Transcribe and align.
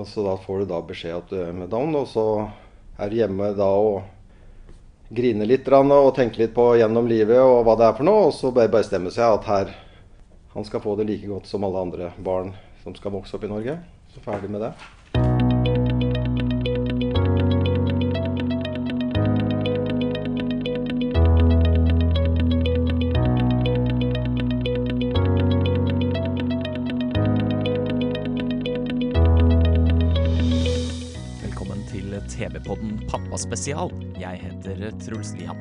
Og 0.00 0.08
så 0.08 0.24
da 0.24 0.32
får 0.40 0.62
du 0.62 0.70
da 0.70 0.80
beskjed 0.88 1.18
at 1.18 1.28
du 1.28 1.36
er 1.44 1.52
med 1.52 1.68
down, 1.68 1.92
og 1.98 2.06
så 2.08 2.24
er 2.96 3.10
du 3.10 3.18
hjemme 3.18 3.50
da 3.58 3.68
og 3.68 4.00
griner 5.12 5.48
litt 5.48 5.68
og 5.68 6.14
tenker 6.16 6.44
litt 6.44 6.54
på 6.56 6.70
gjennom 6.80 7.08
livet 7.10 7.40
og 7.42 7.64
hva 7.66 7.74
det 7.76 7.88
er 7.88 7.96
for 7.98 8.08
noe, 8.08 8.28
og 8.30 8.34
så 8.36 8.52
bare 8.54 8.72
bestemmer 8.72 9.12
seg 9.12 9.36
at 9.36 9.50
her 9.50 9.74
han 10.54 10.66
skal 10.66 10.82
få 10.82 10.96
det 10.98 11.06
like 11.10 11.28
godt 11.28 11.50
som 11.50 11.66
alle 11.66 11.84
andre 11.84 12.12
barn 12.18 12.54
som 12.82 12.96
skal 12.96 13.12
vokse 13.14 13.36
opp 13.36 13.44
i 13.44 13.52
Norge. 13.52 13.76
Så 14.14 14.24
ferdig 14.24 14.50
med 14.50 14.64
det. 14.64 14.72
TV-podden 32.30 33.00
Pappaspesial. 33.10 33.90
Jeg 34.20 34.38
heter 34.44 34.90
Truls 35.02 35.32
Lian. 35.38 35.58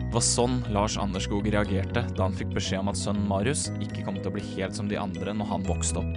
Det 0.00 0.14
var 0.14 0.24
sånn 0.24 0.56
Lars 0.74 0.96
Anderskog 1.00 1.46
reagerte 1.52 2.02
da 2.16 2.24
han 2.24 2.34
fikk 2.36 2.54
beskjed 2.56 2.82
om 2.82 2.90
at 2.92 2.98
sønnen 2.98 3.28
Marius 3.30 3.68
ikke 3.78 4.04
kom 4.06 4.18
til 4.18 4.30
å 4.32 4.34
bli 4.34 4.44
helt 4.54 4.74
som 4.78 4.88
de 4.90 4.98
andre 5.00 5.34
når 5.36 5.52
han 5.52 5.66
vokste 5.68 6.02
opp. 6.02 6.16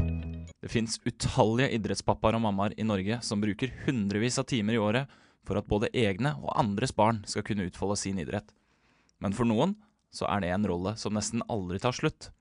Det 0.64 0.72
fins 0.72 0.96
utallige 1.04 1.74
idrettspappaer 1.76 2.40
og 2.40 2.46
mammaer 2.46 2.76
i 2.80 2.88
Norge 2.88 3.20
som 3.28 3.44
bruker 3.44 3.74
hundrevis 3.84 4.40
av 4.40 4.48
timer 4.50 4.78
i 4.78 4.82
året 4.82 5.12
for 5.44 5.60
at 5.60 5.68
både 5.68 5.92
egne 5.92 6.38
og 6.40 6.56
andres 6.56 6.96
barn 6.96 7.22
skal 7.28 7.44
kunne 7.46 7.68
utfolde 7.68 8.00
sin 8.00 8.22
idrett. 8.24 8.48
Men 9.20 9.36
for 9.36 9.46
noen 9.50 9.76
så 10.14 10.30
er 10.32 10.44
det 10.44 10.54
en 10.56 10.70
rolle 10.70 10.96
som 11.00 11.14
nesten 11.18 11.44
aldri 11.52 11.82
tar 11.84 11.96
slutt. 11.96 12.32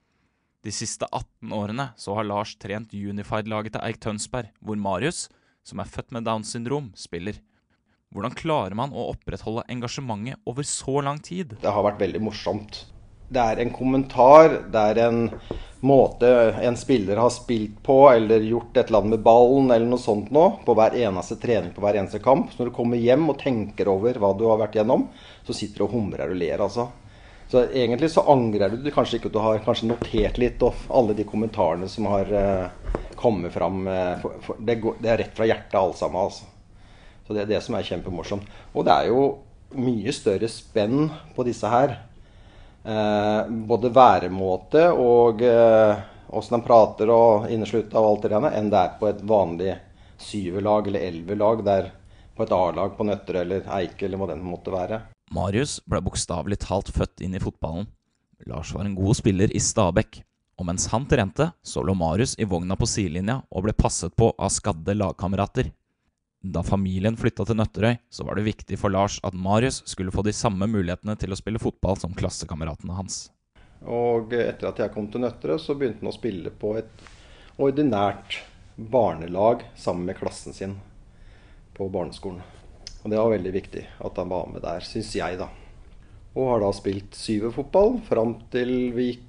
De 0.63 0.71
siste 0.71 1.09
18 1.11 1.53
årene 1.53 1.89
så 1.99 2.15
har 2.15 2.27
Lars 2.29 2.53
trent 2.63 2.93
Unified-laget 2.95 3.75
til 3.75 3.83
Eik 3.83 3.97
Tønsberg, 4.05 4.53
hvor 4.63 4.79
Marius, 4.79 5.25
som 5.67 5.83
er 5.83 5.91
født 5.91 6.15
med 6.15 6.23
Downs 6.29 6.53
syndrom, 6.55 6.93
spiller. 6.95 7.41
Hvordan 8.15 8.37
klarer 8.39 8.77
man 8.79 8.95
å 8.95 9.09
opprettholde 9.11 9.65
engasjementet 9.73 10.39
over 10.47 10.63
så 10.69 11.03
lang 11.03 11.19
tid? 11.19 11.57
Det 11.59 11.75
har 11.75 11.83
vært 11.89 11.99
veldig 12.05 12.23
morsomt. 12.23 12.85
Det 13.33 13.43
er 13.43 13.65
en 13.65 13.75
kommentar, 13.75 14.55
det 14.71 14.87
er 14.93 15.03
en 15.09 15.21
måte 15.83 16.31
en 16.63 16.79
spiller 16.79 17.19
har 17.19 17.35
spilt 17.35 17.81
på 17.83 17.99
eller 18.13 18.45
gjort 18.47 18.77
et 18.77 18.87
eller 18.87 19.01
annet 19.01 19.17
med 19.17 19.27
ballen 19.27 19.73
eller 19.73 19.91
noe 19.91 19.99
sånt 19.99 20.31
nå, 20.31 20.45
på 20.63 20.79
hver 20.79 20.95
eneste 21.03 21.41
trening, 21.43 21.75
på 21.75 21.83
hver 21.83 21.99
eneste 21.99 22.23
kamp. 22.23 22.53
Så 22.53 22.63
når 22.63 22.71
du 22.71 22.77
kommer 22.77 23.03
hjem 23.03 23.27
og 23.33 23.41
tenker 23.43 23.91
over 23.91 24.23
hva 24.23 24.31
du 24.39 24.47
har 24.47 24.63
vært 24.63 24.79
gjennom, 24.79 25.09
så 25.43 25.57
sitter 25.57 25.83
du 25.83 25.89
og 25.89 25.97
humrer 25.97 26.31
og 26.31 26.39
ler, 26.39 26.63
altså. 26.63 26.93
Så 27.53 27.65
egentlig 27.65 28.11
så 28.11 28.23
angrer 28.33 28.73
du 28.81 28.87
kanskje 28.89 29.19
ikke 29.19 29.29
at 29.29 29.35
du 29.35 29.43
har 29.45 29.59
kanskje 29.61 29.91
notert 29.91 30.39
litt 30.41 30.63
og 30.65 30.87
alle 30.89 31.13
de 31.13 31.27
kommentarene 31.29 31.85
som 31.85 32.07
har 32.09 32.31
uh, 32.33 32.95
kommet 33.21 33.53
fram. 33.53 33.83
Uh, 33.85 34.15
for, 34.23 34.39
for 34.41 34.63
det, 34.65 34.79
går, 34.81 34.97
det 35.05 35.11
er 35.13 35.21
rett 35.21 35.37
fra 35.37 35.51
hjertet 35.51 35.77
alt 35.77 36.01
sammen, 36.01 36.31
altså. 36.31 36.49
Så 37.27 37.37
det 37.37 37.45
er 37.45 37.53
det 37.53 37.61
som 37.61 37.77
er 37.77 37.85
kjempemorsomt. 37.85 38.49
Og 38.73 38.89
det 38.89 38.97
er 38.97 39.13
jo 39.13 39.27
mye 39.77 40.17
større 40.17 40.49
spenn 40.49 41.11
på 41.37 41.45
disse 41.45 41.69
her. 41.69 41.99
Uh, 42.89 43.45
både 43.69 43.93
væremåte 44.01 44.89
og 44.97 45.45
åssen 45.45 46.57
de 46.57 46.65
prater 46.65 47.13
og 47.13 47.53
inneslutta 47.53 48.01
og 48.01 48.15
alt 48.15 48.31
det 48.31 48.33
der, 48.33 48.53
enn 48.57 48.73
det 48.73 48.81
er 48.81 48.97
på 48.97 49.13
et 49.13 49.21
vanlig 49.29 49.77
syverlag 50.17 50.89
eller 50.89 51.11
elverlag. 51.13 51.67
Der 51.69 51.97
på 52.33 52.49
et 52.49 52.61
A-lag 52.63 52.97
på 52.97 53.13
Nøtterøy 53.13 53.45
eller 53.45 53.75
Eike 53.77 54.09
eller 54.09 54.25
hva 54.25 54.33
den 54.33 54.41
måtte 54.41 54.73
være. 54.73 55.05
Marius 55.33 55.79
ble 55.89 56.03
bokstavelig 56.05 56.59
talt 56.67 56.91
født 56.93 57.23
inn 57.25 57.35
i 57.35 57.41
fotballen. 57.41 57.87
Lars 58.47 58.73
var 58.75 58.85
en 58.85 58.97
god 58.99 59.17
spiller 59.17 59.53
i 59.55 59.61
Stabæk, 59.63 60.19
og 60.61 60.67
mens 60.69 60.89
han 60.93 61.07
trente, 61.09 61.47
så 61.63 61.85
lå 61.87 61.95
Marius 61.97 62.35
i 62.39 62.49
vogna 62.49 62.77
på 62.77 62.89
sidelinja 62.91 63.39
og 63.49 63.65
ble 63.65 63.73
passet 63.77 64.13
på 64.19 64.33
av 64.37 64.53
skadde 64.53 64.97
lagkamerater. 64.99 65.71
Da 66.43 66.65
familien 66.67 67.17
flytta 67.17 67.47
til 67.47 67.57
Nøtterøy, 67.61 67.97
så 68.11 68.27
var 68.27 68.37
det 68.37 68.49
viktig 68.51 68.77
for 68.81 68.93
Lars 68.93 69.21
at 69.25 69.35
Marius 69.35 69.81
skulle 69.87 70.13
få 70.13 70.25
de 70.27 70.35
samme 70.37 70.67
mulighetene 70.69 71.15
til 71.17 71.33
å 71.33 71.39
spille 71.39 71.63
fotball 71.63 72.01
som 72.03 72.17
klassekameratene 72.19 72.97
hans. 72.99 73.29
Og 73.83 74.35
etter 74.37 74.69
at 74.69 74.83
jeg 74.83 74.93
kom 74.95 75.07
til 75.11 75.23
Nøtterøy, 75.23 75.57
så 75.63 75.79
begynte 75.79 76.03
han 76.03 76.11
å 76.11 76.17
spille 76.17 76.51
på 76.51 76.75
et 76.83 77.07
ordinært 77.63 78.43
barnelag 78.77 79.65
sammen 79.79 80.11
med 80.11 80.19
klassen 80.19 80.57
sin 80.57 80.77
på 81.77 81.89
barneskolen. 81.93 82.43
Og 83.03 83.11
det 83.11 83.19
var 83.19 83.33
veldig 83.35 83.53
viktig 83.55 83.83
at 84.07 84.19
han 84.21 84.31
var 84.31 84.49
med 84.53 84.63
der, 84.63 84.85
syns 84.87 85.11
jeg, 85.19 85.39
da. 85.41 85.49
Og 86.33 86.49
har 86.49 86.63
da 86.63 86.71
spilt 86.75 87.17
syverfotball 87.19 87.99
fram 88.07 88.37
til 88.53 88.93
vi 88.97 89.09
gikk 89.11 89.27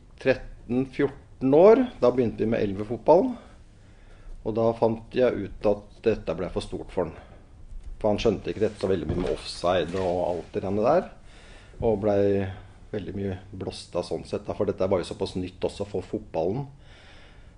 13-14 0.69 1.57
år. 1.57 1.81
Da 1.99 2.11
begynte 2.13 2.45
vi 2.45 2.51
med 2.53 2.63
elverfotball. 2.63 3.33
Og 4.43 4.55
da 4.55 4.69
fant 4.77 5.15
jeg 5.15 5.47
ut 5.47 5.69
at 5.71 5.83
dette 6.05 6.35
ble 6.37 6.49
for 6.53 6.63
stort 6.63 6.93
for 6.93 7.07
han. 7.07 7.15
For 7.99 8.11
han 8.11 8.19
skjønte 8.19 8.51
ikke 8.51 8.65
dette 8.65 8.87
veldig 8.91 9.09
mye 9.09 9.23
med 9.23 9.33
offside 9.33 9.99
og 9.99 10.21
alt 10.27 10.55
det 10.55 10.63
der. 10.63 11.09
Og 11.81 11.99
blei 12.03 12.21
veldig 12.93 13.13
mye 13.17 13.37
blåst 13.51 13.95
av 13.97 14.05
sånn 14.07 14.25
sett. 14.27 14.47
For 14.47 14.69
dette 14.69 14.87
var 14.87 15.01
jo 15.01 15.07
såpass 15.07 15.37
nytt 15.39 15.63
også 15.63 15.87
for 15.89 16.05
fotballen. 16.05 16.67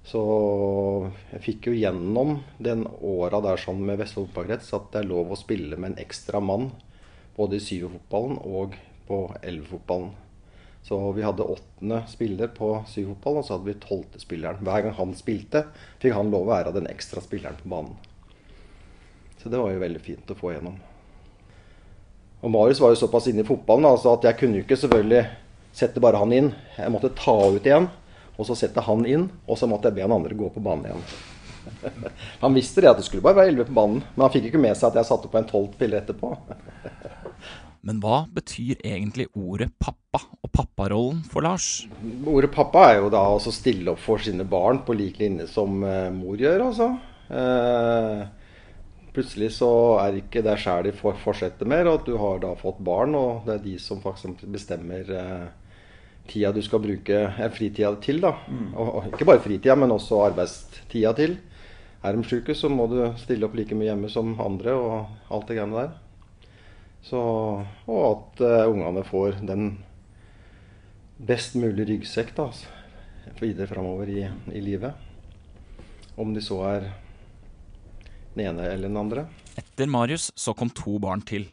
Så 0.06 0.22
jeg 1.32 1.42
fikk 1.42 1.70
jo 1.72 1.78
gjennom 1.78 2.40
den 2.62 2.86
åra 3.02 3.40
der 3.42 3.58
sånn 3.62 3.82
med 3.88 3.98
Vestfold 4.02 4.30
fotballkrets 4.30 4.74
at 4.78 4.92
det 4.94 5.02
er 5.02 5.10
lov 5.10 5.34
å 5.34 5.40
spille 5.40 5.80
med 5.80 5.94
en 5.94 6.04
ekstra 6.04 6.42
mann 6.44 6.70
både 7.36 7.58
i 7.58 7.64
syverfotballen 7.64 8.38
og 8.46 8.78
på 9.08 9.26
elvefotballen. 9.42 10.14
Så 10.86 11.00
vi 11.18 11.24
hadde 11.26 11.48
åttende 11.50 12.04
spiller 12.06 12.52
på 12.54 12.68
syvfotballen, 12.88 13.42
og 13.42 13.48
så 13.48 13.56
hadde 13.56 13.72
vi 13.72 13.80
tolvte 13.82 14.22
spilleren. 14.22 14.62
Hver 14.62 14.84
gang 14.86 14.94
han 15.00 15.16
spilte, 15.18 15.64
fikk 16.02 16.14
han 16.14 16.30
lov 16.30 16.46
å 16.46 16.52
være 16.52 16.76
den 16.76 16.90
ekstra 16.92 17.24
spilleren 17.26 17.58
på 17.58 17.72
banen. 17.74 17.96
Så 19.42 19.50
det 19.50 19.58
var 19.58 19.74
jo 19.74 19.82
veldig 19.82 20.04
fint 20.06 20.30
å 20.30 20.38
få 20.38 20.54
gjennom. 20.54 20.78
Og 22.46 22.54
Marius 22.54 22.84
var 22.84 22.94
jo 22.94 23.02
såpass 23.02 23.32
inne 23.32 23.42
i 23.42 23.48
fotballen 23.48 23.90
altså 23.90 24.14
at 24.14 24.28
jeg 24.30 24.38
kunne 24.38 24.60
jo 24.60 24.66
ikke 24.68 24.78
selvfølgelig 24.78 25.24
sette 25.76 26.02
bare 26.04 26.22
han 26.22 26.34
inn. 26.38 26.52
Jeg 26.78 26.94
måtte 26.94 27.14
ta 27.18 27.34
ut 27.34 27.66
igjen. 27.66 27.90
Og 28.36 28.48
så 28.48 28.58
setter 28.60 28.86
han 28.86 29.06
inn, 29.08 29.30
og 29.48 29.60
så 29.60 29.70
måtte 29.70 29.90
jeg 29.90 30.00
be 30.00 30.06
han 30.06 30.16
andre 30.16 30.38
gå 30.38 30.50
på 30.52 30.64
banen 30.64 30.90
igjen. 30.90 31.06
han 32.44 32.56
visste 32.56 32.84
det 32.84 32.92
at 32.92 33.00
det 33.00 33.06
skulle 33.08 33.26
bare 33.26 33.40
være 33.40 33.54
11 33.56 33.70
på 33.70 33.78
banen, 33.78 34.02
men 34.16 34.26
han 34.26 34.34
fikk 34.34 34.50
ikke 34.52 34.62
med 34.62 34.78
seg 34.78 34.92
at 34.92 35.00
jeg 35.02 35.10
satte 35.12 35.32
på 35.32 35.40
en 35.40 35.48
12 35.50 35.70
pille 35.80 36.02
etterpå. 36.02 36.34
Men 37.86 38.00
hva 38.02 38.24
betyr 38.34 38.80
egentlig 38.82 39.28
ordet 39.38 39.68
pappa 39.78 40.18
og 40.42 40.50
papparollen 40.50 41.20
for 41.30 41.46
Lars? 41.46 41.86
Ordet 42.26 42.50
pappa 42.56 42.88
er 42.90 42.96
jo 42.98 43.12
da 43.14 43.22
å 43.30 43.54
stille 43.54 43.94
opp 43.94 44.02
for 44.02 44.24
sine 44.26 44.42
barn 44.50 44.80
på 44.88 44.96
lik 44.98 45.20
linje 45.22 45.46
som 45.52 45.84
eh, 45.86 46.10
mor 46.10 46.42
gjør, 46.42 46.64
altså. 46.72 46.88
Eh, 47.30 48.24
plutselig 49.14 49.52
så 49.60 49.70
er 50.02 50.18
ikke 50.18 50.42
det 50.46 50.58
sjæl 50.64 50.90
de 50.90 50.96
fortsette 50.98 51.68
mer, 51.70 51.86
og 51.86 52.02
at 52.02 52.10
du 52.10 52.18
har 52.18 52.42
da 52.42 52.56
fått 52.58 52.82
barn, 52.86 53.14
og 53.20 53.46
det 53.46 53.60
er 53.60 53.64
de 53.68 53.76
som 53.82 54.02
faktisk 54.02 54.42
bestemmer 54.50 55.14
eh, 55.14 55.46
tida 56.28 56.52
du 56.52 56.62
skal 56.66 56.82
bruke 56.84 57.20
eh, 57.28 57.52
fritida 57.54 57.92
til. 58.02 58.22
da. 58.24 58.34
Og, 58.74 58.88
og 58.88 59.12
ikke 59.12 59.28
bare 59.28 59.44
fritida, 59.44 59.76
men 59.80 59.94
også 59.96 60.24
arbeidstida 60.28 61.14
til. 61.18 61.38
Er 62.06 62.14
de 62.14 62.26
syke, 62.28 62.54
så 62.54 62.70
må 62.70 62.88
du 62.92 63.00
stille 63.18 63.48
opp 63.48 63.56
like 63.58 63.76
mye 63.78 63.90
hjemme 63.90 64.10
som 64.14 64.36
andre 64.42 64.76
og 64.78 65.32
alt 65.34 65.48
det 65.50 65.58
greiene 65.58 65.80
der. 65.80 65.96
Så, 67.06 67.20
og 67.86 68.04
at 68.06 68.42
uh, 68.42 68.72
ungene 68.72 69.04
får 69.06 69.40
den 69.46 69.68
best 71.18 71.56
mulige 71.58 71.88
ryggsekk 71.92 72.32
da, 72.38 72.48
videre 73.40 73.70
framover 73.70 74.10
i, 74.10 74.24
i 74.54 74.62
livet. 74.62 74.94
Om 76.18 76.34
de 76.34 76.42
så 76.42 76.60
er 76.70 76.88
den 78.36 78.48
ene 78.48 78.70
eller 78.72 78.90
den 78.90 79.02
andre. 79.02 79.28
Etter 79.58 79.90
Marius 79.90 80.32
så 80.36 80.54
kom 80.58 80.70
to 80.74 80.98
barn 81.02 81.22
til. 81.26 81.48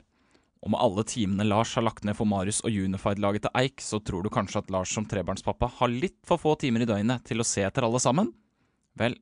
Og 0.62 0.70
med 0.70 0.78
alle 0.78 1.02
timene 1.10 1.46
Lars 1.48 1.72
har 1.74 1.82
lagt 1.82 2.04
ned 2.06 2.14
for 2.14 2.28
Marius 2.28 2.60
og 2.62 2.70
Unified-laget 2.70 3.48
til 3.48 3.56
Eik, 3.58 3.82
så 3.82 3.98
tror 3.98 4.22
du 4.22 4.30
kanskje 4.30 4.62
at 4.62 4.70
Lars 4.70 4.92
som 4.94 5.06
trebarnspappa 5.10 5.68
har 5.80 5.90
litt 5.90 6.20
for 6.28 6.38
få 6.38 6.54
timer 6.60 6.84
i 6.84 6.88
døgnet 6.88 7.24
til 7.26 7.42
å 7.42 7.46
se 7.46 7.64
etter 7.66 7.82
alle 7.86 7.98
sammen? 8.02 8.30
Vel, 8.98 9.16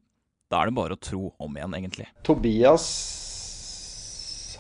da 0.53 0.61
er 0.61 0.69
det 0.69 0.77
bare 0.77 0.99
å 0.99 1.01
tro 1.01 1.31
om 1.41 1.57
igjen, 1.57 1.79
egentlig. 1.79 2.11
Tobias 2.27 2.85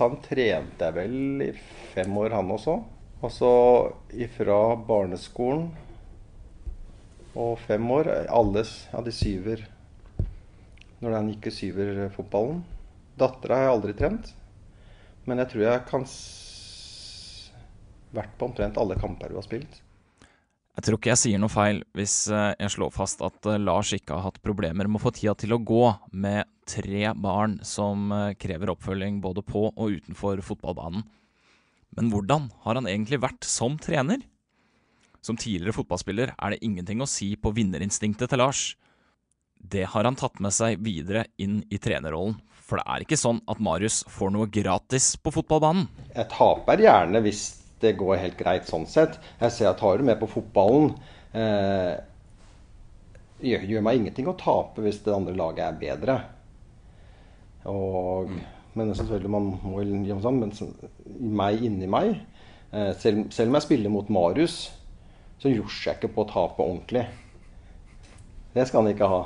han 0.00 0.16
trente 0.24 0.86
jeg 0.86 0.96
vel 0.96 1.44
i 1.44 1.50
fem 1.92 2.14
år, 2.16 2.32
han 2.32 2.52
også. 2.54 2.78
Altså 3.20 3.50
ifra 4.16 4.56
barneskolen 4.88 5.66
og 7.36 7.58
fem 7.66 7.84
år. 7.92 8.08
Alle 8.32 8.64
ja, 8.64 9.02
de 9.04 9.12
syver 9.12 9.66
når 11.00 11.16
han 11.16 11.28
gikk 11.34 11.50
i 11.50 11.56
syverfotballen. 11.58 12.62
Dattera 13.20 13.58
har 13.58 13.66
jeg 13.66 13.74
aldri 13.74 13.96
trent. 13.98 14.32
Men 15.28 15.42
jeg 15.42 15.52
tror 15.52 15.66
jeg 15.66 15.84
kan 15.90 16.08
vært 18.16 18.34
på 18.38 18.48
omtrent 18.50 18.78
alle 18.80 18.98
kamper 19.00 19.30
du 19.30 19.38
har 19.38 19.46
spilt. 19.46 19.80
Jeg 20.80 20.86
tror 20.86 20.96
ikke 20.96 21.10
jeg 21.10 21.20
sier 21.20 21.40
noe 21.42 21.52
feil 21.52 21.82
hvis 21.98 22.14
eh, 22.32 22.52
jeg 22.62 22.72
slår 22.72 22.92
fast 22.94 23.20
at 23.26 23.46
eh, 23.50 23.58
Lars 23.60 23.90
ikke 23.92 24.16
har 24.16 24.30
hatt 24.30 24.40
problemer 24.40 24.88
med 24.88 25.00
å 25.00 25.02
få 25.02 25.12
tida 25.12 25.34
til 25.36 25.52
å 25.52 25.60
gå 25.60 25.82
med 26.16 26.48
tre 26.70 27.10
barn 27.18 27.58
som 27.66 28.08
eh, 28.14 28.36
krever 28.40 28.72
oppfølging 28.72 29.18
både 29.20 29.44
på 29.44 29.66
og 29.74 29.98
utenfor 29.98 30.40
fotballbanen. 30.46 31.04
Men 31.98 32.12
hvordan 32.12 32.48
har 32.64 32.78
han 32.78 32.88
egentlig 32.88 33.20
vært 33.20 33.44
som 33.44 33.76
trener? 33.82 34.22
Som 35.20 35.36
tidligere 35.36 35.76
fotballspiller 35.76 36.32
er 36.32 36.54
det 36.54 36.62
ingenting 36.64 37.02
å 37.02 37.10
si 37.10 37.34
på 37.36 37.52
vinnerinstinktet 37.52 38.30
til 38.30 38.40
Lars. 38.40 38.62
Det 39.60 39.84
har 39.92 40.06
han 40.08 40.16
tatt 40.16 40.40
med 40.40 40.54
seg 40.56 40.80
videre 40.80 41.26
inn 41.36 41.60
i 41.68 41.82
trenerrollen. 41.82 42.38
For 42.64 42.78
det 42.78 42.86
er 42.86 43.04
ikke 43.04 43.18
sånn 43.18 43.42
at 43.50 43.60
Marius 43.60 44.04
får 44.08 44.30
noe 44.32 44.48
gratis 44.48 45.12
på 45.20 45.34
fotballbanen. 45.34 45.90
Jeg 46.14 46.30
taper 46.30 46.80
gjerne 46.80 47.20
hvis 47.26 47.59
det 47.80 47.96
går 48.00 48.20
helt 48.20 48.38
greit 48.38 48.68
sånn 48.68 48.86
sett. 48.88 49.18
Jeg 49.40 49.54
ser 49.54 49.70
at 49.70 49.80
tar 49.80 49.98
du 49.98 50.06
med 50.06 50.18
på 50.20 50.28
fotballen 50.30 50.92
eh, 51.32 51.96
gjør, 53.40 53.66
gjør, 53.72 53.84
meg 53.86 54.00
ingenting 54.00 54.28
å 54.30 54.36
tape 54.40 54.84
hvis 54.84 55.00
det 55.06 55.14
andre 55.14 55.36
laget 55.36 55.64
er 55.66 55.80
bedre. 55.80 56.18
Og, 57.70 58.32
men 58.76 58.92
selvfølgelig 58.96 59.32
man 59.32 59.48
må 59.62 59.82
gjøre 59.84 60.20
sånn, 60.24 60.42
men 60.42 61.34
meg 61.40 61.64
inni 61.66 61.88
meg 61.90 62.14
eh, 62.14 62.92
selv, 63.00 63.26
selv, 63.34 63.50
om 63.50 63.58
jeg 63.58 63.68
spiller 63.68 63.92
mot 63.92 64.12
Marius, 64.12 64.62
så 65.40 65.52
josjer 65.52 65.92
jeg 65.92 66.00
ikke 66.00 66.14
på 66.16 66.24
å 66.26 66.30
tape 66.30 66.64
ordentlig. 66.64 67.06
Det 68.54 68.66
skal 68.68 68.84
han 68.84 68.92
ikke 68.92 69.08
ha. 69.08 69.20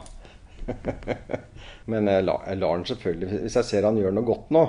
Men 1.90 2.08
jeg 2.08 2.24
lar, 2.24 2.44
jeg 2.48 2.56
lar 2.56 2.70
han 2.72 2.86
selvfølgelig 2.88 3.40
Hvis 3.42 3.56
jeg 3.58 3.66
ser 3.68 3.84
han 3.84 3.98
gjør 4.00 4.14
noe 4.16 4.24
godt 4.24 4.52
nå, 4.54 4.62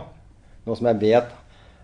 noe 0.66 0.76
som 0.76 0.90
jeg 0.90 1.00
vet 1.00 1.30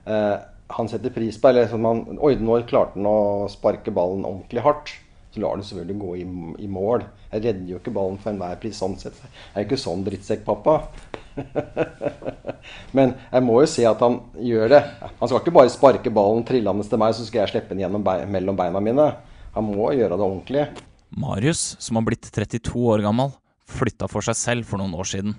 eh, 0.03 0.33
han 0.75 0.89
setter 0.91 1.13
pris 1.13 1.37
på, 1.41 1.51
eller 1.51 1.69
sånn 1.71 1.83
man, 1.85 2.03
Oi, 2.23 2.35
nå 2.39 2.59
klarte 2.69 2.97
han 2.99 3.07
å 3.09 3.47
sparke 3.51 3.93
ballen 3.93 4.27
ordentlig 4.27 4.63
hardt. 4.65 4.93
Så 5.31 5.39
lar 5.39 5.55
han 5.55 5.63
selvfølgelig 5.63 5.99
gå 6.01 6.13
i, 6.19 6.23
i, 6.65 6.67
mål. 6.67 7.05
Jeg 7.31 7.43
redder 7.45 7.69
jo 7.69 7.77
ikke 7.79 7.93
ballen 7.95 8.17
for 8.19 8.33
enhver 8.33 8.57
pris 8.59 8.79
sånn 8.81 8.97
sett. 8.99 9.15
Jeg 9.21 9.61
er 9.61 9.67
ikke 9.67 9.79
sånn 9.79 10.03
drittsekkpappa. 10.03 10.73
Men 12.97 13.13
jeg 13.31 13.45
må 13.47 13.61
jo 13.63 13.69
se 13.71 13.85
at 13.87 14.03
han 14.03 14.17
gjør 14.35 14.73
det. 14.73 14.81
Han 15.21 15.31
skal 15.31 15.39
ikke 15.39 15.55
bare 15.55 15.71
sparke 15.71 16.11
ballen 16.11 16.43
trillende 16.47 16.83
til 16.83 16.99
meg, 16.99 17.15
så 17.15 17.27
skal 17.27 17.45
jeg 17.45 17.53
slippe 17.53 17.71
den 17.71 17.85
gjennom 17.85 18.03
be 18.03 18.17
mellom 18.27 18.59
beina 18.59 18.83
mine. 18.83 19.07
Han 19.55 19.69
må 19.71 19.93
gjøre 19.95 20.17
det 20.17 20.27
ordentlig. 20.27 20.65
Marius, 21.15 21.63
som 21.79 21.99
har 21.99 22.07
blitt 22.07 22.27
32 22.27 22.83
år 22.91 23.03
gammel, 23.07 23.31
flytta 23.71 24.11
for 24.11 24.27
seg 24.27 24.35
selv 24.39 24.67
for 24.67 24.83
noen 24.83 24.99
år 24.99 25.07
siden. 25.15 25.37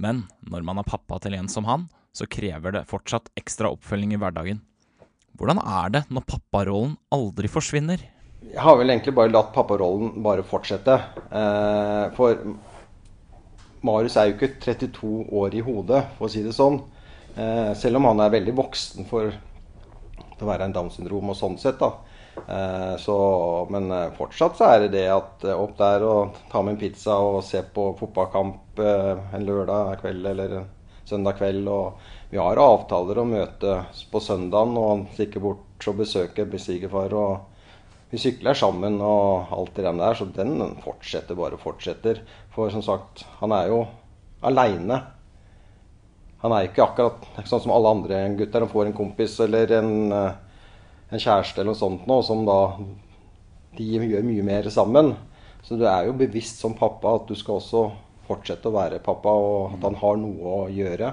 Men 0.00 0.26
når 0.52 0.68
man 0.68 0.80
er 0.80 0.88
pappa 0.88 1.16
til 1.24 1.36
en 1.36 1.48
som 1.48 1.64
han, 1.68 1.88
så 2.12 2.28
krever 2.28 2.76
det 2.76 2.88
fortsatt 2.90 3.32
ekstra 3.40 3.72
oppfølging 3.72 4.14
i 4.16 4.20
hverdagen. 4.20 4.60
Hvordan 5.40 5.56
er 5.64 5.92
det 5.94 6.00
når 6.12 6.26
papparollen 6.28 6.98
aldri 7.16 7.48
forsvinner? 7.48 8.02
Jeg 8.44 8.60
har 8.60 8.74
vel 8.76 8.92
egentlig 8.92 9.14
bare 9.16 9.32
latt 9.32 9.54
papparollen 9.54 10.18
bare 10.20 10.44
fortsette. 10.44 10.98
Eh, 11.32 12.10
for 12.12 12.42
Marius 13.88 14.18
er 14.20 14.28
jo 14.28 14.34
ikke 14.36 14.50
32 14.60 15.12
år 15.40 15.56
i 15.56 15.62
hodet, 15.64 16.02
for 16.18 16.28
å 16.28 16.32
si 16.32 16.42
det 16.44 16.52
sånn. 16.52 16.76
Eh, 17.40 17.72
selv 17.72 17.96
om 17.96 18.10
han 18.10 18.20
er 18.20 18.34
veldig 18.36 18.52
voksen 18.58 19.08
for 19.08 19.32
å 19.32 20.48
være 20.50 20.68
en 20.68 20.76
Downs 20.76 21.00
syndrom 21.00 21.32
og 21.32 21.40
sånn 21.40 21.56
sett. 21.62 21.80
da. 21.80 21.88
Eh, 22.44 22.94
så, 23.00 23.16
men 23.72 23.88
fortsatt 24.20 24.60
så 24.60 24.68
er 24.74 24.84
det 24.84 24.92
det 24.98 25.06
at 25.14 25.48
opp 25.54 25.72
der 25.80 26.04
og 26.04 26.36
ta 26.52 26.60
med 26.60 26.76
en 26.76 26.82
pizza 26.84 27.16
og 27.16 27.40
se 27.48 27.64
på 27.64 27.94
fotballkamp 27.96 28.84
en 28.84 29.48
lørdag 29.48 30.02
kveld 30.04 30.32
eller 30.34 30.58
søndag 31.08 31.40
kveld. 31.40 31.64
Og 31.64 32.19
vi 32.30 32.38
har 32.38 32.60
avtaler 32.62 33.18
å 33.18 33.26
møte 33.26 33.76
på 34.10 34.22
søndagen 34.22 34.76
og 34.78 35.06
stikke 35.16 35.42
bort 35.42 35.88
og 35.90 36.02
besøke 36.02 36.46
svigerfar. 36.62 37.14
Og 37.14 38.10
vi 38.10 38.20
sykler 38.22 38.54
sammen 38.54 39.00
og 39.02 39.50
alt 39.54 39.74
det 39.76 39.86
der. 39.86 40.14
Så 40.14 40.28
den 40.34 40.76
fortsetter 40.84 41.38
bare 41.38 41.58
fortsetter. 41.58 42.22
For 42.54 42.70
som 42.70 42.84
sagt, 42.86 43.24
han 43.40 43.54
er 43.56 43.72
jo 43.72 43.80
aleine. 44.46 45.00
Han 46.40 46.54
er 46.56 46.68
ikke 46.68 46.86
akkurat 46.86 47.26
sånn 47.44 47.66
som 47.66 47.74
alle 47.74 47.90
andre 47.96 48.22
gutter. 48.38 48.62
Han 48.62 48.72
får 48.72 48.86
en 48.86 48.96
kompis 49.02 49.40
eller 49.44 49.74
en 49.80 49.90
en 51.10 51.18
kjæreste 51.18 51.60
eller 51.60 51.72
noe 51.72 51.78
sånt 51.78 52.06
nå, 52.06 52.20
som 52.22 52.44
da 52.46 52.60
de 53.78 53.86
gjør 53.86 54.26
mye 54.26 54.44
mer 54.46 54.68
sammen. 54.72 55.14
Så 55.66 55.76
du 55.78 55.84
er 55.88 56.06
jo 56.06 56.16
bevisst 56.16 56.62
som 56.62 56.76
pappa 56.78 57.16
at 57.18 57.26
du 57.28 57.36
skal 57.38 57.58
også 57.58 57.88
fortsette 58.28 58.70
å 58.70 58.76
være 58.76 59.02
pappa, 59.02 59.32
og 59.34 59.76
at 59.76 59.86
han 59.88 59.98
har 60.00 60.20
noe 60.20 60.54
å 60.54 60.62
gjøre. 60.72 61.12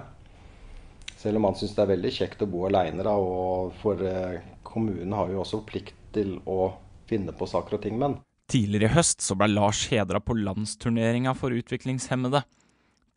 Selv 1.18 1.40
om 1.40 1.48
han 1.50 1.58
syns 1.58 1.74
det 1.76 1.84
er 1.84 1.94
veldig 1.96 2.14
kjekt 2.14 2.44
å 2.46 2.50
bo 2.52 2.68
aleine, 2.68 3.06
og 3.10 3.74
for 3.82 4.02
eh, 4.06 4.40
kommunen 4.68 5.16
har 5.18 5.32
jo 5.34 5.42
også 5.42 5.64
plikt 5.66 5.98
til 6.14 6.38
å 6.46 6.72
finne 7.10 7.34
på 7.34 7.48
saker 7.50 7.80
og 7.80 7.86
ting 7.86 7.98
med 7.98 8.10
han. 8.10 8.20
Tidligere 8.48 8.88
i 8.88 8.96
høst 8.96 9.24
så 9.26 9.36
ble 9.36 9.50
Lars 9.52 9.88
hedra 9.92 10.22
på 10.24 10.38
landsturneringa 10.38 11.34
for 11.36 11.56
utviklingshemmede. 11.56 12.44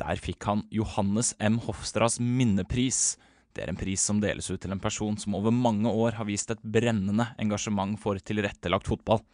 Der 0.01 0.23
fikk 0.23 0.47
han 0.49 0.65
Johannes 0.75 1.35
M. 1.39 1.61
Hofstrads 1.67 2.19
minnepris 2.25 3.19
det 3.57 3.65
er 3.65 3.73
en 3.73 3.79
pris 3.79 4.03
som 4.03 4.21
deles 4.23 4.47
ut 4.51 4.61
til 4.63 4.71
en 4.71 4.83
person 4.83 5.17
som 5.19 5.35
over 5.35 5.55
mange 5.55 5.91
år 5.91 6.15
har 6.21 6.29
vist 6.29 6.53
et 6.53 6.63
brennende 6.63 7.27
engasjement 7.43 7.99
for 7.99 8.19
tilrettelagt 8.23 8.87
fotball. 8.87 9.25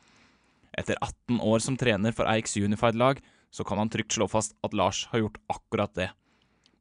Etter 0.76 0.96
18 1.00 1.40
år 1.44 1.60
som 1.64 1.76
trener 1.76 2.14
for 2.16 2.28
Eiks 2.30 2.56
Unified-lag, 2.56 3.20
så 3.52 3.64
kan 3.64 3.80
han 3.80 3.92
trygt 3.92 4.16
slå 4.16 4.28
fast 4.28 4.56
at 4.64 4.74
Lars 4.76 5.04
har 5.12 5.22
gjort 5.22 5.40
akkurat 5.52 5.92
det. 5.96 6.08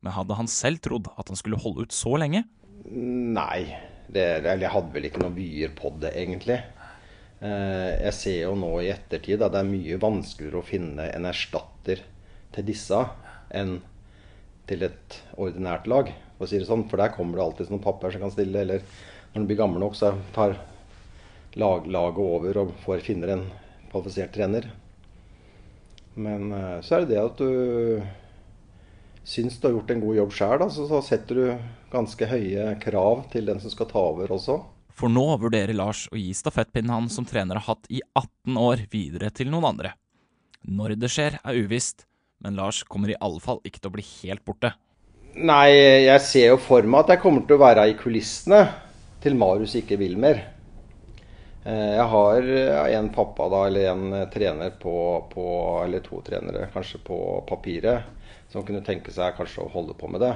Men 0.04 0.16
hadde 0.16 0.38
han 0.38 0.50
selv 0.52 0.82
trodd 0.86 1.10
at 1.16 1.32
han 1.32 1.40
skulle 1.40 1.60
holde 1.62 1.86
ut 1.86 1.96
så 1.96 2.16
lenge? 2.22 2.44
Nei, 2.86 3.66
det, 4.08 4.26
eller 4.44 4.68
jeg 4.68 4.74
hadde 4.76 4.94
vel 4.94 5.08
ikke 5.10 5.24
noen 5.24 5.38
vyer 5.38 5.72
på 5.78 5.92
det, 6.02 6.12
egentlig. 6.20 6.60
Eh, 7.46 7.92
jeg 8.06 8.16
ser 8.18 8.38
jo 8.46 8.54
nå 8.60 8.72
i 8.84 8.92
ettertid 8.94 9.44
at 9.44 9.56
det 9.56 9.62
er 9.62 9.72
mye 9.72 10.00
vanskeligere 10.02 10.62
å 10.62 10.68
finne 10.68 11.10
en 11.12 11.28
erstatter 11.30 12.04
til 12.56 12.68
disse 12.68 13.02
enn 13.56 13.80
til 14.70 14.86
et 14.88 15.18
ordinært 15.38 15.90
lag 15.92 16.10
for 16.38 16.46
å 16.46 16.50
si 16.50 16.62
det 16.62 16.70
sånn. 16.70 16.88
For 16.90 17.02
der 17.02 17.14
kommer 17.16 17.40
det 17.40 17.46
alltid 17.46 17.74
noen 17.74 17.84
papper 17.84 18.14
som 18.14 18.24
kan 18.24 18.34
stille. 18.34 18.64
Eller 18.64 18.86
når 19.34 19.44
du 19.44 19.50
blir 19.50 19.60
gammel 19.60 19.84
nok, 19.84 19.98
så 19.98 20.16
tar 20.36 20.58
lag, 21.60 21.86
laget 21.88 22.24
over 22.24 22.62
og 22.64 22.74
får, 22.86 23.04
finner 23.06 23.36
en 23.36 23.46
kvalifisert 23.92 24.34
trener. 24.36 24.70
Men 26.16 26.52
eh, 26.56 26.80
så 26.86 26.98
er 26.98 27.06
det 27.06 27.14
det 27.14 27.24
at 27.26 27.42
du 27.42 28.25
syns 29.26 29.58
du 29.60 29.68
har 29.68 29.76
gjort 29.80 29.92
en 29.92 30.04
god 30.04 30.16
jobb 30.20 30.34
sjøl, 30.38 30.64
så, 30.72 30.86
så 30.90 31.02
setter 31.04 31.42
du 31.42 31.68
ganske 31.92 32.30
høye 32.30 32.72
krav 32.82 33.26
til 33.34 33.50
den 33.50 33.60
som 33.64 33.74
skal 33.74 33.90
ta 33.90 34.02
over 34.14 34.36
også. 34.38 34.60
For 34.96 35.12
nå 35.12 35.26
vurderer 35.42 35.76
Lars 35.76 36.06
å 36.14 36.20
gi 36.20 36.30
stafettpinnen 36.38 36.94
han 36.94 37.12
som 37.12 37.28
trener 37.28 37.60
har 37.60 37.74
hatt 37.74 37.90
i 37.92 38.00
18 38.16 38.60
år, 38.62 38.86
videre 38.92 39.32
til 39.36 39.50
noen 39.52 39.74
andre. 39.74 39.96
Når 40.66 40.96
det 41.02 41.12
skjer, 41.12 41.40
er 41.44 41.60
uvisst, 41.66 42.06
men 42.42 42.56
Lars 42.56 42.84
kommer 42.88 43.12
i 43.12 43.20
alle 43.20 43.42
fall 43.44 43.60
ikke 43.66 43.82
til 43.82 43.92
å 43.92 43.96
bli 43.98 44.06
helt 44.24 44.46
borte. 44.48 44.72
Nei, 45.36 45.74
jeg 46.06 46.22
ser 46.24 46.52
jo 46.54 46.60
for 46.64 46.86
meg 46.88 47.04
at 47.04 47.16
jeg 47.16 47.24
kommer 47.26 47.44
til 47.44 47.58
å 47.58 47.66
være 47.66 47.90
i 47.92 47.98
kulissene 48.00 48.62
til 49.24 49.36
Marius 49.36 49.76
ikke 49.82 49.98
vil 50.00 50.16
mer. 50.22 50.40
Eh, 51.66 51.92
jeg 51.98 52.06
har 52.14 52.50
en 52.96 53.10
pappa 53.12 53.50
da, 53.52 53.66
eller 53.68 53.90
en 53.92 54.30
trener 54.32 54.78
på, 54.80 54.96
på, 55.32 55.46
Eller 55.84 56.06
to 56.06 56.22
trenere 56.24 56.70
kanskje 56.72 57.02
på 57.04 57.18
papiret 57.50 58.25
som 58.52 58.66
kunne 58.66 58.84
tenke 58.86 59.14
seg 59.14 59.36
kanskje 59.38 59.66
å 59.66 59.72
holde 59.74 59.96
på 59.98 60.10
med 60.12 60.24
det. 60.24 60.36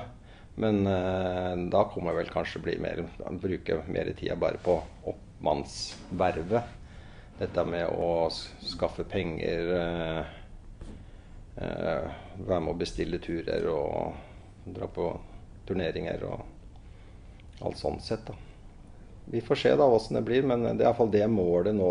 Men 0.59 0.87
eh, 0.87 1.53
da 1.71 1.85
kommer 1.87 2.11
jeg 2.11 2.25
vel 2.25 2.33
kanskje 2.33 2.63
bli 2.65 2.75
mer, 2.83 3.05
bruke 3.39 3.79
mer 3.87 4.11
tida 4.17 4.35
bare 4.39 4.59
på 4.63 4.75
oppmannsvervet. 5.07 6.75
Dette 7.39 7.63
med 7.63 7.87
å 7.95 8.27
skaffe 8.67 9.05
penger, 9.07 9.71
eh, 9.77 10.19
eh, 11.63 12.09
være 12.43 12.59
med 12.65 12.73
å 12.73 12.79
bestille 12.81 13.21
turer 13.23 13.69
og 13.71 14.67
dra 14.75 14.89
på 14.91 15.07
turneringer 15.69 16.27
og 16.27 17.63
alt 17.63 17.79
sånt 17.79 18.03
sett. 18.03 18.27
da. 18.27 18.35
Vi 19.31 19.41
får 19.45 19.55
se 19.55 19.75
da 19.77 19.85
åssen 19.85 20.17
det 20.17 20.25
blir, 20.27 20.43
men 20.43 20.65
det 20.65 20.83
er 20.83 20.89
iallfall 20.89 21.11
det 21.13 21.27
målet 21.31 21.75
nå 21.77 21.89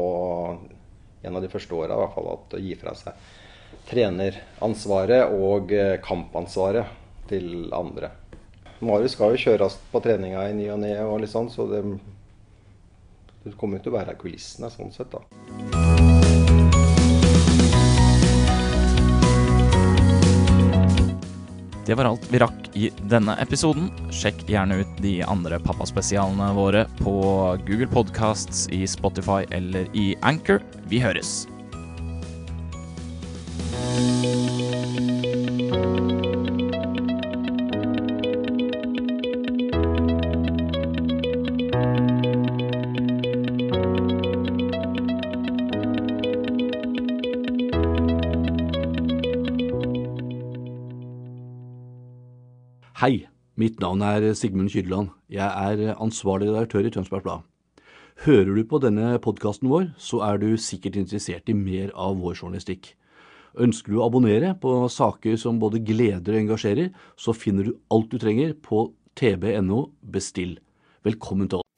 en 1.22 1.36
av 1.36 1.42
de 1.42 1.48
første 1.48 1.74
åra. 1.74 1.96
Å 1.96 2.58
gi 2.60 2.74
fra 2.76 2.92
seg 2.98 3.16
treneransvaret 3.88 5.32
og 5.32 5.72
eh, 5.72 5.96
kampansvaret 6.04 6.96
til 7.28 7.68
andre. 7.74 8.12
Marius 8.84 9.16
skal 9.16 9.34
jo 9.34 9.42
kjøres 9.48 9.78
på 9.90 10.02
treninga 10.04 10.44
i 10.48 10.54
ny 10.54 10.68
og 10.70 10.80
ne, 10.84 10.94
og 11.02 11.18
litt 11.22 11.32
sånn, 11.32 11.50
så 11.50 11.66
det, 11.70 11.82
det 13.44 13.56
kommer 13.58 13.80
jo 13.80 13.88
til 13.88 13.94
å 13.94 13.98
være 13.98 14.18
kulissene 14.20 14.70
sånn 14.70 14.94
sett, 14.94 15.10
da. 15.14 15.24
Det 21.88 21.96
var 21.96 22.04
alt 22.04 22.26
vi 22.28 22.38
rakk 22.42 22.66
i 22.76 22.90
denne 23.08 23.32
episoden. 23.40 23.88
Sjekk 24.12 24.42
gjerne 24.52 24.82
ut 24.82 24.98
de 25.00 25.14
andre 25.24 25.56
pappaspesialene 25.64 26.50
våre 26.52 26.84
på 27.00 27.16
Google 27.64 27.88
Podcasts, 27.88 28.66
i 28.68 28.84
Spotify 28.84 29.48
eller 29.56 29.88
i 29.96 30.10
Anchor. 30.20 30.60
Vi 30.92 31.00
høres! 31.00 31.46
Hei, 52.98 53.28
mitt 53.54 53.76
navn 53.78 54.00
er 54.02 54.24
Sigmund 54.34 54.72
Kyrland. 54.74 55.12
Jeg 55.30 55.46
er 55.46 55.92
ansvarlig 56.02 56.48
redaktør 56.48 56.82
i 56.82 56.90
Tønsbergs 56.90 57.22
Blad. 57.22 57.44
Hører 58.24 58.50
du 58.56 58.64
på 58.66 58.80
denne 58.82 59.12
podkasten 59.22 59.70
vår, 59.70 59.92
så 60.02 60.18
er 60.26 60.40
du 60.42 60.48
sikkert 60.58 60.98
interessert 60.98 61.46
i 61.46 61.54
mer 61.54 61.92
av 61.94 62.18
vår 62.18 62.40
journalistikk. 62.40 62.88
Ønsker 63.54 63.94
du 63.94 64.00
å 64.00 64.08
abonnere 64.08 64.50
på 64.58 64.72
saker 64.90 65.38
som 65.38 65.62
både 65.62 65.78
gleder 65.86 66.34
og 66.34 66.40
engasjerer, 66.40 66.90
så 67.14 67.36
finner 67.38 67.70
du 67.70 67.76
alt 67.94 68.10
du 68.10 68.18
trenger 68.18 68.58
på 68.58 68.88
tb.no 69.14 69.84
bestill. 70.02 70.58
Velkommen 71.06 71.46
til 71.46 71.62
oss. 71.62 71.77